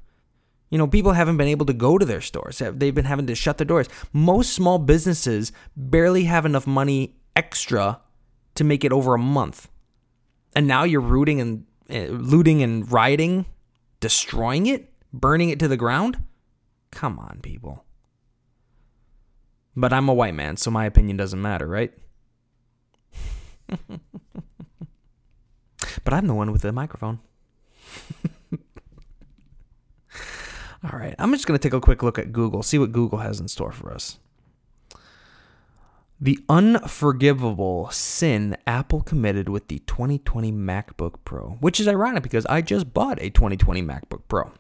You 0.70 0.78
know, 0.78 0.88
people 0.88 1.12
haven't 1.14 1.38
been 1.38 1.48
able 1.48 1.66
to 1.68 1.74
go 1.74 1.98
to 1.98 2.06
their 2.06 2.22
stores. 2.22 2.60
They've 2.60 2.96
been 2.96 3.06
having 3.06 3.28
to 3.28 3.36
shut 3.36 3.58
their 3.58 3.66
doors. 3.66 3.88
Most 4.12 4.54
small 4.54 4.80
businesses 4.80 5.52
barely 5.76 6.24
have 6.24 6.46
enough 6.46 6.66
money 6.66 7.18
extra 7.36 8.00
to 8.56 8.64
make 8.64 8.84
it 8.84 8.92
over 8.92 9.14
a 9.14 9.20
month. 9.20 9.70
And 10.56 10.68
now 10.68 10.84
you're 10.84 11.02
rooting 11.02 11.40
and 11.42 11.66
uh, 11.90 12.08
looting 12.08 12.64
and 12.64 12.92
rioting, 12.92 13.46
destroying 14.00 14.66
it, 14.66 14.92
burning 15.14 15.50
it 15.50 15.60
to 15.60 15.68
the 15.68 15.78
ground? 15.78 16.24
Come 16.92 17.20
on, 17.20 17.40
people. 17.42 17.84
But 19.76 19.94
I'm 19.94 20.10
a 20.10 20.14
white 20.14 20.34
man, 20.34 20.58
so 20.58 20.72
my 20.72 20.86
opinion 20.86 21.18
doesn't 21.18 21.42
matter, 21.42 21.68
right? 21.68 21.94
but 26.04 26.14
I'm 26.14 26.28
the 26.28 26.34
one 26.34 26.52
with 26.52 26.62
the 26.62 26.72
microphone. 26.72 27.20
All 30.92 31.00
right, 31.00 31.16
I'm 31.18 31.32
just 31.32 31.48
going 31.48 31.58
to 31.58 31.64
take 31.64 31.74
a 31.74 31.82
quick 31.82 32.04
look 32.04 32.20
at 32.20 32.32
Google, 32.32 32.62
see 32.62 32.78
what 32.78 32.92
Google 32.92 33.20
has 33.20 33.40
in 33.40 33.48
store 33.48 33.72
for 33.72 33.92
us. 33.92 34.20
The 36.22 36.40
unforgivable 36.48 37.90
sin 37.90 38.56
Apple 38.68 39.02
committed 39.02 39.50
with 39.50 39.68
the 39.68 39.80
2020 39.80 40.52
MacBook 40.52 41.16
Pro, 41.26 41.58
which 41.60 41.80
is 41.80 41.88
ironic 41.88 42.22
because 42.22 42.46
I 42.46 42.62
just 42.62 42.94
bought 42.94 43.20
a 43.20 43.32
2020 43.32 43.82
MacBook 43.82 44.22
Pro. 44.28 44.52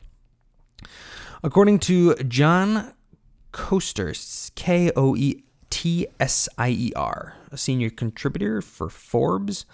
According 1.43 1.79
to 1.79 2.15
John 2.15 2.93
Koetsier, 3.53 4.51
K 4.55 4.91
O 4.95 5.15
E 5.15 5.43
T 5.69 6.07
S 6.19 6.49
I 6.57 6.69
E 6.69 6.91
R, 6.95 7.35
a 7.51 7.57
senior 7.57 7.91
contributor 7.91 8.61
for 8.63 8.89
Forbes, 8.89 9.65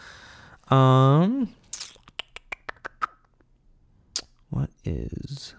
um, 0.70 1.56
what 4.50 4.70
is? 4.84 5.56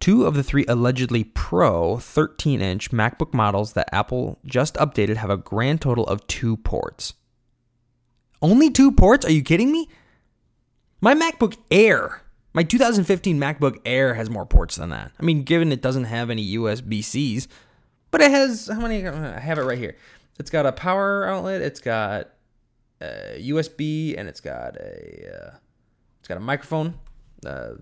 Two 0.00 0.26
of 0.26 0.34
the 0.34 0.42
three 0.42 0.64
allegedly 0.66 1.22
Pro 1.24 1.98
13 1.98 2.60
inch 2.60 2.90
MacBook 2.90 3.32
models 3.32 3.74
that 3.74 3.88
Apple 3.92 4.38
just 4.44 4.74
updated 4.74 5.16
have 5.16 5.30
a 5.30 5.36
grand 5.36 5.80
total 5.80 6.04
of 6.06 6.26
two 6.26 6.56
ports. 6.56 7.14
Only 8.40 8.70
two 8.70 8.90
ports? 8.90 9.24
Are 9.24 9.30
you 9.30 9.42
kidding 9.42 9.70
me? 9.70 9.88
My 11.00 11.14
MacBook 11.14 11.56
Air, 11.70 12.22
my 12.52 12.64
2015 12.64 13.38
MacBook 13.38 13.78
Air 13.84 14.14
has 14.14 14.28
more 14.28 14.44
ports 14.44 14.76
than 14.76 14.90
that. 14.90 15.12
I 15.18 15.22
mean, 15.22 15.44
given 15.44 15.72
it 15.72 15.80
doesn't 15.80 16.04
have 16.04 16.30
any 16.30 16.56
USB 16.56 17.02
Cs, 17.02 17.46
but 18.10 18.20
it 18.20 18.30
has, 18.30 18.68
how 18.68 18.80
many? 18.80 19.06
I 19.06 19.38
have 19.38 19.58
it 19.58 19.62
right 19.62 19.78
here. 19.78 19.96
It's 20.38 20.50
got 20.50 20.66
a 20.66 20.72
power 20.72 21.26
outlet. 21.26 21.62
It's 21.62 21.80
got 21.80 22.30
a 23.00 23.40
USB, 23.40 24.18
and 24.18 24.28
it's 24.28 24.40
got 24.40 24.76
a 24.76 25.30
uh, 25.34 25.56
it's 26.18 26.28
got 26.28 26.36
a 26.36 26.40
microphone, 26.40 26.94
uh, 27.46 27.74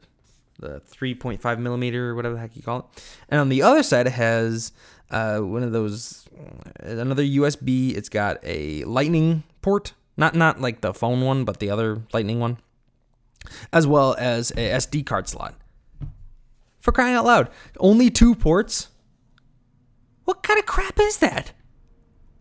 the 0.60 0.80
3.5 0.80 1.58
millimeter, 1.58 2.14
whatever 2.14 2.34
the 2.34 2.40
heck 2.40 2.56
you 2.56 2.62
call 2.62 2.78
it. 2.78 2.84
And 3.28 3.40
on 3.40 3.48
the 3.48 3.62
other 3.62 3.82
side, 3.82 4.06
it 4.06 4.12
has 4.12 4.72
uh, 5.10 5.38
one 5.38 5.62
of 5.62 5.72
those 5.72 6.28
uh, 6.38 6.86
another 6.86 7.22
USB. 7.22 7.96
It's 7.96 8.08
got 8.08 8.38
a 8.44 8.84
Lightning 8.84 9.42
port, 9.62 9.94
not 10.16 10.34
not 10.34 10.60
like 10.60 10.80
the 10.80 10.94
phone 10.94 11.22
one, 11.22 11.44
but 11.44 11.58
the 11.58 11.70
other 11.70 12.02
Lightning 12.12 12.40
one, 12.40 12.58
as 13.72 13.86
well 13.86 14.14
as 14.18 14.50
a 14.52 14.70
SD 14.72 15.06
card 15.06 15.28
slot. 15.28 15.54
For 16.80 16.92
crying 16.92 17.14
out 17.14 17.24
loud, 17.26 17.50
only 17.78 18.10
two 18.10 18.34
ports. 18.34 18.88
What 20.24 20.42
kind 20.42 20.58
of 20.58 20.66
crap 20.66 20.98
is 21.00 21.18
that? 21.18 21.52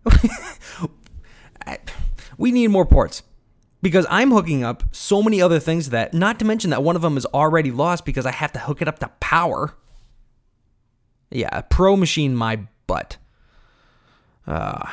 we 2.37 2.51
need 2.51 2.67
more 2.67 2.85
ports 2.85 3.23
because 3.81 4.05
I'm 4.09 4.31
hooking 4.31 4.63
up 4.63 4.83
so 4.91 5.21
many 5.21 5.41
other 5.41 5.59
things 5.59 5.85
to 5.85 5.91
that, 5.91 6.13
not 6.13 6.39
to 6.39 6.45
mention 6.45 6.69
that 6.71 6.83
one 6.83 6.95
of 6.95 7.01
them 7.01 7.17
is 7.17 7.25
already 7.27 7.71
lost 7.71 8.05
because 8.05 8.25
I 8.25 8.31
have 8.31 8.51
to 8.53 8.59
hook 8.59 8.81
it 8.81 8.87
up 8.87 8.99
to 8.99 9.09
power. 9.19 9.75
Yeah, 11.31 11.61
pro 11.61 11.95
machine 11.95 12.35
my 12.35 12.61
butt. 12.87 13.17
Uh, 14.47 14.87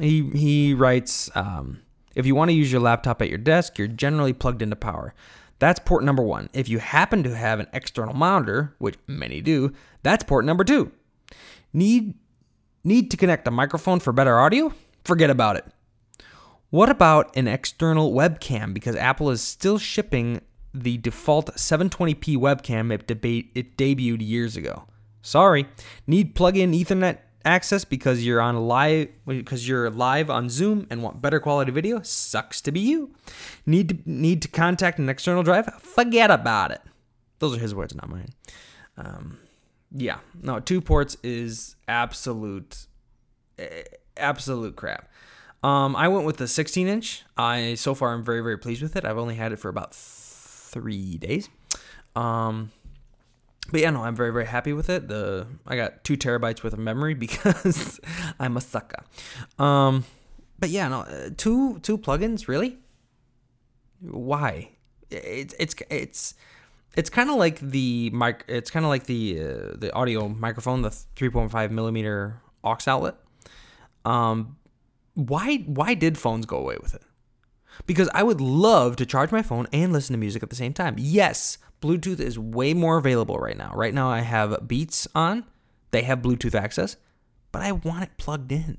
he 0.00 0.28
he 0.30 0.74
writes, 0.74 1.30
um, 1.36 1.82
if 2.14 2.26
you 2.26 2.34
want 2.34 2.50
to 2.50 2.54
use 2.54 2.70
your 2.70 2.80
laptop 2.80 3.22
at 3.22 3.28
your 3.28 3.38
desk, 3.38 3.78
you're 3.78 3.88
generally 3.88 4.32
plugged 4.32 4.62
into 4.62 4.76
power. 4.76 5.14
That's 5.60 5.78
port 5.78 6.04
number 6.04 6.22
one. 6.22 6.50
If 6.52 6.68
you 6.68 6.78
happen 6.78 7.22
to 7.22 7.36
have 7.36 7.60
an 7.60 7.68
external 7.72 8.14
monitor, 8.14 8.74
which 8.78 8.96
many 9.06 9.40
do, 9.40 9.72
that's 10.02 10.24
port 10.24 10.44
number 10.44 10.64
two. 10.64 10.90
Need 11.72 12.14
need 12.82 13.10
to 13.12 13.16
connect 13.16 13.48
a 13.48 13.50
microphone 13.50 14.00
for 14.00 14.12
better 14.12 14.38
audio? 14.38 14.72
Forget 15.04 15.30
about 15.30 15.56
it. 15.56 15.64
What 16.74 16.90
about 16.90 17.36
an 17.36 17.46
external 17.46 18.12
webcam? 18.12 18.74
Because 18.74 18.96
Apple 18.96 19.30
is 19.30 19.40
still 19.40 19.78
shipping 19.78 20.40
the 20.74 20.98
default 20.98 21.54
720p 21.54 22.36
webcam 22.36 22.92
it, 22.92 23.08
it 23.54 23.76
debuted 23.76 24.26
years 24.26 24.56
ago. 24.56 24.82
Sorry, 25.22 25.68
need 26.08 26.34
plug-in 26.34 26.72
Ethernet 26.72 27.18
access 27.44 27.84
because 27.84 28.26
you're 28.26 28.40
on 28.40 28.66
live 28.66 29.06
because 29.24 29.68
you're 29.68 29.88
live 29.88 30.28
on 30.28 30.48
Zoom 30.48 30.88
and 30.90 31.00
want 31.00 31.22
better 31.22 31.38
quality 31.38 31.70
video? 31.70 32.02
Sucks 32.02 32.60
to 32.62 32.72
be 32.72 32.80
you. 32.80 33.14
Need 33.64 33.88
to 33.90 33.98
need 34.04 34.42
to 34.42 34.48
contact 34.48 34.98
an 34.98 35.08
external 35.08 35.44
drive? 35.44 35.72
Forget 35.80 36.32
about 36.32 36.72
it. 36.72 36.80
Those 37.38 37.56
are 37.56 37.60
his 37.60 37.72
words, 37.72 37.94
not 37.94 38.08
mine. 38.08 38.30
Um, 38.96 39.38
Yeah, 39.92 40.18
no, 40.42 40.58
two 40.58 40.80
ports 40.80 41.16
is 41.22 41.76
absolute, 41.86 42.86
eh, 43.60 43.84
absolute 44.16 44.74
crap. 44.74 45.08
Um, 45.64 45.96
I 45.96 46.08
went 46.08 46.26
with 46.26 46.36
the 46.36 46.46
16 46.46 46.86
inch. 46.88 47.22
I 47.38 47.74
so 47.74 47.94
far 47.94 48.12
I'm 48.12 48.22
very 48.22 48.42
very 48.42 48.58
pleased 48.58 48.82
with 48.82 48.96
it. 48.96 49.06
I've 49.06 49.16
only 49.16 49.34
had 49.34 49.50
it 49.50 49.58
for 49.58 49.70
about 49.70 49.94
three 49.94 51.16
days. 51.16 51.48
Um, 52.14 52.70
but 53.72 53.80
yeah, 53.80 53.88
no, 53.88 54.04
I'm 54.04 54.14
very 54.14 54.30
very 54.30 54.44
happy 54.44 54.74
with 54.74 54.90
it. 54.90 55.08
The 55.08 55.46
I 55.66 55.76
got 55.76 56.04
two 56.04 56.18
terabytes 56.18 56.62
worth 56.62 56.74
of 56.74 56.78
memory 56.78 57.14
because 57.26 57.98
I'm 58.38 58.58
a 58.58 58.60
sucker. 58.60 59.04
Um, 59.58 60.04
but 60.58 60.68
yeah, 60.68 60.86
no, 60.88 61.00
uh, 61.00 61.30
two 61.34 61.78
two 61.78 61.96
plugins 61.96 62.46
really. 62.46 62.76
Why? 64.02 64.68
It's 65.10 65.54
it's 65.58 65.74
it's 65.88 66.34
it's 66.94 67.08
kind 67.08 67.30
of 67.30 67.36
like 67.36 67.58
the 67.60 68.10
mic. 68.10 68.44
It's 68.48 68.70
kind 68.70 68.84
of 68.84 68.90
like 68.90 69.04
the 69.04 69.40
uh, 69.40 69.76
the 69.78 69.90
audio 69.94 70.28
microphone, 70.28 70.82
the 70.82 70.90
3.5 70.90 71.70
millimeter 71.70 72.42
aux 72.62 72.76
outlet. 72.86 73.14
Um, 74.04 74.58
why 75.14 75.58
why 75.66 75.94
did 75.94 76.18
phones 76.18 76.46
go 76.46 76.58
away 76.58 76.76
with 76.80 76.94
it? 76.94 77.02
Because 77.86 78.08
I 78.14 78.22
would 78.22 78.40
love 78.40 78.96
to 78.96 79.06
charge 79.06 79.32
my 79.32 79.42
phone 79.42 79.66
and 79.72 79.92
listen 79.92 80.14
to 80.14 80.18
music 80.18 80.42
at 80.42 80.50
the 80.50 80.56
same 80.56 80.72
time. 80.72 80.94
Yes, 80.98 81.58
Bluetooth 81.82 82.20
is 82.20 82.38
way 82.38 82.72
more 82.72 82.98
available 82.98 83.38
right 83.38 83.56
now. 83.56 83.72
Right 83.74 83.94
now, 83.94 84.08
I 84.08 84.20
have 84.20 84.68
Beats 84.68 85.08
on; 85.14 85.44
they 85.90 86.02
have 86.02 86.20
Bluetooth 86.20 86.54
access, 86.54 86.96
but 87.52 87.62
I 87.62 87.72
want 87.72 88.04
it 88.04 88.16
plugged 88.16 88.52
in 88.52 88.78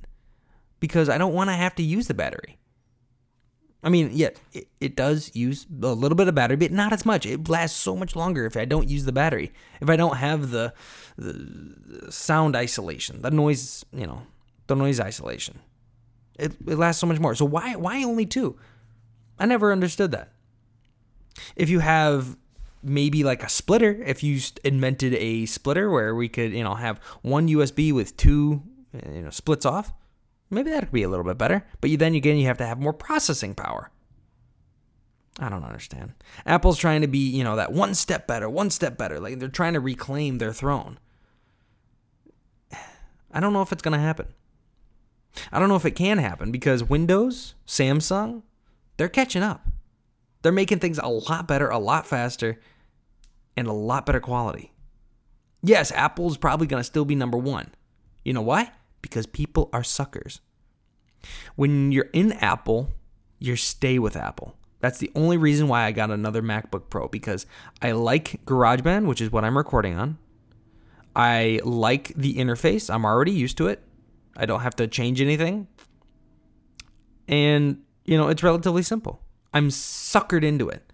because 0.79 1.09
I 1.09 1.17
don't 1.17 1.33
want 1.33 1.49
to 1.49 1.55
have 1.55 1.75
to 1.75 1.83
use 1.83 2.07
the 2.07 2.13
battery. 2.13 2.57
I 3.85 3.89
mean, 3.89 4.09
yeah, 4.13 4.29
it, 4.51 4.67
it 4.81 4.95
does 4.95 5.29
use 5.35 5.67
a 5.69 5.93
little 5.93 6.15
bit 6.15 6.27
of 6.27 6.33
battery, 6.33 6.57
but 6.57 6.71
not 6.71 6.91
as 6.91 7.05
much. 7.05 7.23
It 7.27 7.47
lasts 7.47 7.79
so 7.79 7.95
much 7.95 8.15
longer 8.15 8.47
if 8.47 8.57
I 8.57 8.65
don't 8.65 8.89
use 8.89 9.05
the 9.05 9.11
battery. 9.11 9.53
If 9.79 9.91
I 9.91 9.95
don't 9.95 10.17
have 10.17 10.49
the, 10.49 10.73
the 11.17 12.11
sound 12.11 12.55
isolation, 12.55 13.21
the 13.21 13.29
noise, 13.29 13.85
you 13.93 14.07
know, 14.07 14.23
the 14.65 14.75
noise 14.75 14.99
isolation. 14.99 15.59
It, 16.37 16.53
it 16.67 16.77
lasts 16.77 16.99
so 16.99 17.07
much 17.07 17.19
more. 17.19 17.35
So 17.35 17.45
why 17.45 17.75
why 17.75 18.03
only 18.03 18.25
two? 18.25 18.57
I 19.39 19.45
never 19.45 19.71
understood 19.71 20.11
that. 20.11 20.31
If 21.55 21.69
you 21.69 21.79
have 21.79 22.37
maybe 22.81 23.23
like 23.23 23.43
a 23.43 23.49
splitter, 23.49 24.01
if 24.05 24.23
you 24.23 24.39
invented 24.63 25.13
a 25.15 25.45
splitter 25.45 25.89
where 25.89 26.15
we 26.15 26.29
could, 26.29 26.53
you 26.53 26.63
know, 26.63 26.75
have 26.75 26.99
one 27.21 27.47
USB 27.47 27.91
with 27.91 28.15
two, 28.15 28.63
you 28.93 29.21
know, 29.21 29.29
splits 29.29 29.65
off, 29.65 29.91
Maybe 30.49 30.71
that 30.71 30.83
could 30.83 30.91
be 30.91 31.03
a 31.03 31.09
little 31.09 31.25
bit 31.25 31.37
better, 31.37 31.65
but 31.81 31.89
you, 31.89 31.97
then 31.97 32.13
again, 32.15 32.37
you 32.37 32.45
have 32.47 32.57
to 32.59 32.65
have 32.65 32.79
more 32.79 32.93
processing 32.93 33.55
power. 33.55 33.89
I 35.39 35.49
don't 35.49 35.63
understand. 35.63 36.13
Apple's 36.45 36.77
trying 36.77 37.01
to 37.01 37.07
be, 37.07 37.29
you 37.29 37.43
know, 37.43 37.55
that 37.55 37.73
one 37.73 37.93
step 37.93 38.25
better, 38.27 38.49
one 38.49 38.69
step 38.69 38.97
better. 38.97 39.19
Like 39.19 39.39
they're 39.39 39.49
trying 39.49 39.73
to 39.73 39.79
reclaim 39.79 40.37
their 40.37 40.53
throne. 40.53 40.99
I 43.31 43.39
don't 43.39 43.53
know 43.53 43.61
if 43.61 43.71
it's 43.71 43.81
going 43.81 43.97
to 43.97 43.99
happen. 43.99 44.27
I 45.51 45.59
don't 45.59 45.69
know 45.69 45.75
if 45.75 45.85
it 45.85 45.91
can 45.91 46.17
happen 46.17 46.51
because 46.51 46.83
Windows, 46.83 47.55
Samsung, 47.67 48.43
they're 48.97 49.09
catching 49.09 49.43
up. 49.43 49.67
They're 50.41 50.51
making 50.51 50.79
things 50.79 50.99
a 50.99 51.07
lot 51.07 51.47
better, 51.47 51.69
a 51.69 51.79
lot 51.79 52.05
faster, 52.05 52.59
and 53.57 53.67
a 53.67 53.73
lot 53.73 54.05
better 54.05 54.19
quality. 54.19 54.71
Yes, 55.63 55.91
Apple's 55.91 56.37
probably 56.37 56.67
going 56.67 56.79
to 56.79 56.83
still 56.85 57.05
be 57.05 57.15
number 57.15 57.37
one. 57.37 57.73
You 58.23 58.33
know 58.33 58.41
why? 58.41 58.71
because 59.05 59.27
people 59.27 59.69
are 59.71 59.83
suckers. 59.83 60.41
When 61.55 61.91
you're 61.91 62.09
in 62.11 62.31
Apple, 62.33 62.89
you 63.37 63.55
stay 63.55 63.99
with 63.99 64.15
Apple. 64.15 64.55
That's 64.79 64.97
the 64.97 65.11
only 65.13 65.37
reason 65.37 65.67
why 65.67 65.83
I 65.85 65.91
got 65.91 66.09
another 66.09 66.41
MacBook 66.41 66.89
Pro 66.89 67.07
because 67.07 67.45
I 67.83 67.91
like 67.91 68.43
GarageBand, 68.45 69.05
which 69.05 69.21
is 69.21 69.31
what 69.31 69.45
I'm 69.45 69.57
recording 69.57 69.95
on. 69.95 70.17
I 71.15 71.59
like 71.63 72.13
the 72.15 72.33
interface. 72.33 72.91
I'm 72.91 73.05
already 73.05 73.31
used 73.31 73.57
to 73.59 73.67
it. 73.67 73.83
I 74.35 74.45
don't 74.45 74.61
have 74.61 74.75
to 74.77 74.87
change 74.87 75.21
anything. 75.21 75.67
And, 77.27 77.81
you 78.03 78.17
know, 78.17 78.27
it's 78.27 78.43
relatively 78.43 78.83
simple. 78.83 79.21
I'm 79.53 79.69
suckered 79.69 80.43
into 80.43 80.69
it. 80.69 80.91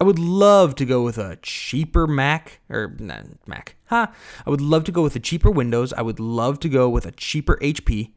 I 0.00 0.04
would 0.04 0.18
love 0.18 0.74
to 0.76 0.84
go 0.84 1.02
with 1.02 1.18
a 1.18 1.36
cheaper 1.42 2.06
Mac 2.06 2.60
or 2.70 2.94
nah, 2.98 3.22
Mac. 3.46 3.76
Ha! 3.86 4.06
Huh? 4.06 4.12
I 4.46 4.50
would 4.50 4.60
love 4.60 4.84
to 4.84 4.92
go 4.92 5.02
with 5.02 5.16
a 5.16 5.20
cheaper 5.20 5.50
Windows. 5.50 5.92
I 5.92 6.02
would 6.02 6.20
love 6.20 6.60
to 6.60 6.68
go 6.68 6.88
with 6.88 7.04
a 7.04 7.10
cheaper 7.10 7.58
HP, 7.60 8.12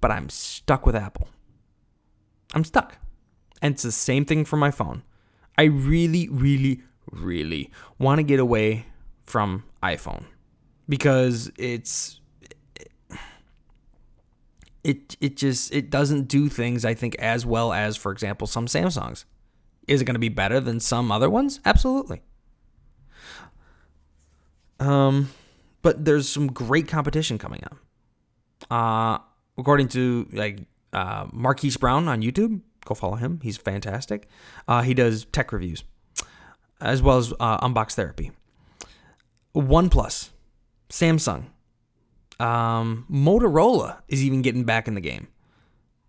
but 0.00 0.10
I'm 0.10 0.28
stuck 0.28 0.84
with 0.84 0.94
Apple. 0.94 1.28
I'm 2.54 2.64
stuck. 2.64 2.98
And 3.62 3.74
it's 3.74 3.82
the 3.82 3.92
same 3.92 4.24
thing 4.26 4.44
for 4.44 4.56
my 4.56 4.70
phone. 4.70 5.02
I 5.56 5.64
really, 5.64 6.28
really, 6.28 6.82
really 7.10 7.70
want 7.98 8.18
to 8.18 8.22
get 8.22 8.38
away 8.38 8.86
from 9.24 9.64
iPhone 9.82 10.24
because 10.88 11.50
it's 11.56 12.20
it 14.86 15.16
it 15.20 15.36
just 15.36 15.74
it 15.74 15.90
doesn't 15.90 16.28
do 16.28 16.48
things 16.48 16.84
I 16.84 16.94
think 16.94 17.16
as 17.16 17.44
well 17.44 17.72
as 17.72 17.96
for 17.96 18.12
example 18.12 18.46
some 18.46 18.66
Samsungs. 18.66 19.24
Is 19.88 20.00
it 20.00 20.04
going 20.04 20.14
to 20.14 20.20
be 20.20 20.28
better 20.28 20.60
than 20.60 20.80
some 20.80 21.10
other 21.12 21.28
ones? 21.28 21.60
Absolutely. 21.64 22.22
Um, 24.78 25.30
but 25.82 26.04
there's 26.04 26.28
some 26.28 26.48
great 26.48 26.88
competition 26.88 27.38
coming 27.38 27.62
up. 27.64 27.76
Uh, 28.70 29.22
according 29.58 29.88
to 29.88 30.28
like 30.32 30.60
uh, 30.92 31.26
Marquise 31.32 31.76
Brown 31.76 32.08
on 32.08 32.22
YouTube, 32.22 32.60
go 32.84 32.94
follow 32.94 33.16
him. 33.16 33.40
He's 33.42 33.56
fantastic. 33.56 34.28
Uh, 34.68 34.82
he 34.82 34.94
does 34.94 35.24
tech 35.26 35.52
reviews 35.52 35.82
as 36.80 37.02
well 37.02 37.18
as 37.18 37.32
uh, 37.40 37.58
unbox 37.66 37.92
therapy. 37.94 38.32
OnePlus, 39.54 40.30
Samsung, 40.90 41.44
um, 42.38 43.06
Motorola 43.10 43.98
is 44.08 44.22
even 44.22 44.42
getting 44.42 44.64
back 44.64 44.88
in 44.88 44.94
the 44.94 45.00
game. 45.00 45.28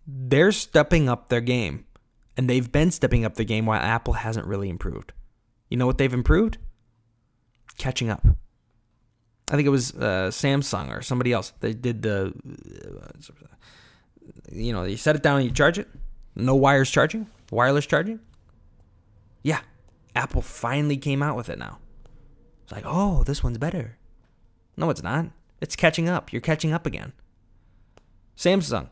They're 0.06 0.52
stepping 0.52 1.08
up 1.08 1.28
their 1.28 1.40
game. 1.40 1.84
And 2.36 2.48
they've 2.48 2.70
been 2.70 2.92
stepping 2.92 3.24
up 3.24 3.34
the 3.34 3.44
game 3.44 3.66
while 3.66 3.80
Apple 3.80 4.12
hasn't 4.12 4.46
really 4.46 4.68
improved. 4.68 5.12
You 5.70 5.76
know 5.76 5.86
what 5.86 5.98
they've 5.98 6.14
improved? 6.14 6.58
Catching 7.78 8.10
up. 8.10 8.24
I 9.50 9.56
think 9.56 9.66
it 9.66 9.70
was 9.70 9.92
uh, 9.94 10.30
Samsung 10.30 10.96
or 10.96 11.02
somebody 11.02 11.32
else. 11.32 11.52
They 11.58 11.72
did 11.72 12.02
the, 12.02 12.32
uh, 12.86 13.32
you 14.52 14.72
know, 14.72 14.84
you 14.84 14.96
set 14.96 15.16
it 15.16 15.22
down 15.22 15.38
and 15.38 15.46
you 15.46 15.52
charge 15.52 15.78
it. 15.78 15.88
No 16.36 16.54
wires 16.54 16.90
charging, 16.90 17.26
wireless 17.50 17.86
charging. 17.86 18.20
Yeah, 19.42 19.60
Apple 20.14 20.42
finally 20.42 20.96
came 20.96 21.22
out 21.22 21.36
with 21.36 21.48
it 21.48 21.58
now. 21.58 21.78
It's 22.62 22.72
like, 22.72 22.84
oh, 22.86 23.24
this 23.24 23.42
one's 23.42 23.58
better. 23.58 23.96
No, 24.76 24.90
it's 24.90 25.02
not. 25.02 25.26
It's 25.60 25.76
catching 25.76 26.08
up. 26.08 26.32
You're 26.32 26.42
catching 26.42 26.72
up 26.72 26.86
again. 26.86 27.12
Samsung 28.36 28.88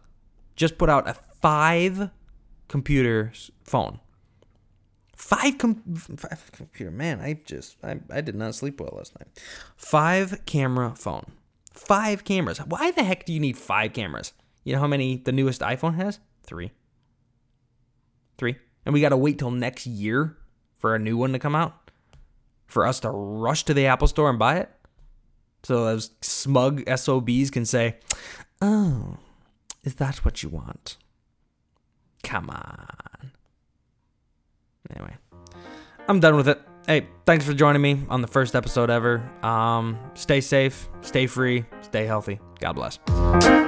just 0.56 0.78
put 0.78 0.88
out 0.88 1.08
a 1.08 1.14
five 1.14 2.10
computer 2.68 3.32
phone. 3.62 4.00
Five, 5.14 5.58
com- 5.58 5.82
five 6.16 6.50
computer. 6.52 6.90
Man, 6.90 7.20
I 7.20 7.40
just 7.46 7.76
I, 7.82 8.00
I 8.10 8.20
did 8.20 8.34
not 8.34 8.54
sleep 8.54 8.80
well 8.80 8.94
last 8.96 9.18
night. 9.18 9.28
Five 9.76 10.44
camera 10.46 10.94
phone. 10.96 11.32
Five 11.72 12.24
cameras. 12.24 12.58
Why 12.58 12.90
the 12.90 13.04
heck 13.04 13.24
do 13.24 13.32
you 13.32 13.40
need 13.40 13.56
five 13.56 13.92
cameras? 13.92 14.32
You 14.64 14.74
know 14.74 14.80
how 14.80 14.86
many 14.86 15.18
the 15.18 15.32
newest 15.32 15.60
iPhone 15.60 15.94
has? 15.94 16.18
Three. 16.42 16.72
Three. 18.36 18.56
And 18.84 18.92
we 18.92 19.00
got 19.00 19.10
to 19.10 19.16
wait 19.16 19.38
till 19.38 19.50
next 19.50 19.86
year 19.86 20.36
for 20.76 20.94
a 20.94 20.98
new 20.98 21.16
one 21.16 21.32
to 21.32 21.38
come 21.38 21.54
out? 21.54 21.90
For 22.66 22.86
us 22.86 23.00
to 23.00 23.10
rush 23.10 23.64
to 23.64 23.74
the 23.74 23.86
Apple 23.86 24.08
Store 24.08 24.28
and 24.28 24.38
buy 24.38 24.56
it? 24.56 24.70
So 25.62 25.84
those 25.84 26.10
smug 26.20 26.82
SOBs 26.88 27.50
can 27.50 27.64
say, 27.64 27.96
Oh, 28.62 29.18
is 29.84 29.96
that 29.96 30.24
what 30.24 30.42
you 30.42 30.48
want? 30.48 30.96
Come 32.22 32.50
on. 32.50 33.32
Anyway, 34.94 35.16
I'm 36.08 36.20
done 36.20 36.36
with 36.36 36.48
it. 36.48 36.60
Hey, 36.86 37.08
thanks 37.24 37.44
for 37.44 37.52
joining 37.52 37.82
me 37.82 38.00
on 38.08 38.20
the 38.20 38.28
first 38.28 38.54
episode 38.54 38.90
ever. 38.90 39.28
Um, 39.42 39.98
stay 40.14 40.40
safe, 40.40 40.88
stay 41.00 41.26
free, 41.26 41.64
stay 41.82 42.06
healthy. 42.06 42.38
God 42.60 42.74
bless. 42.74 43.65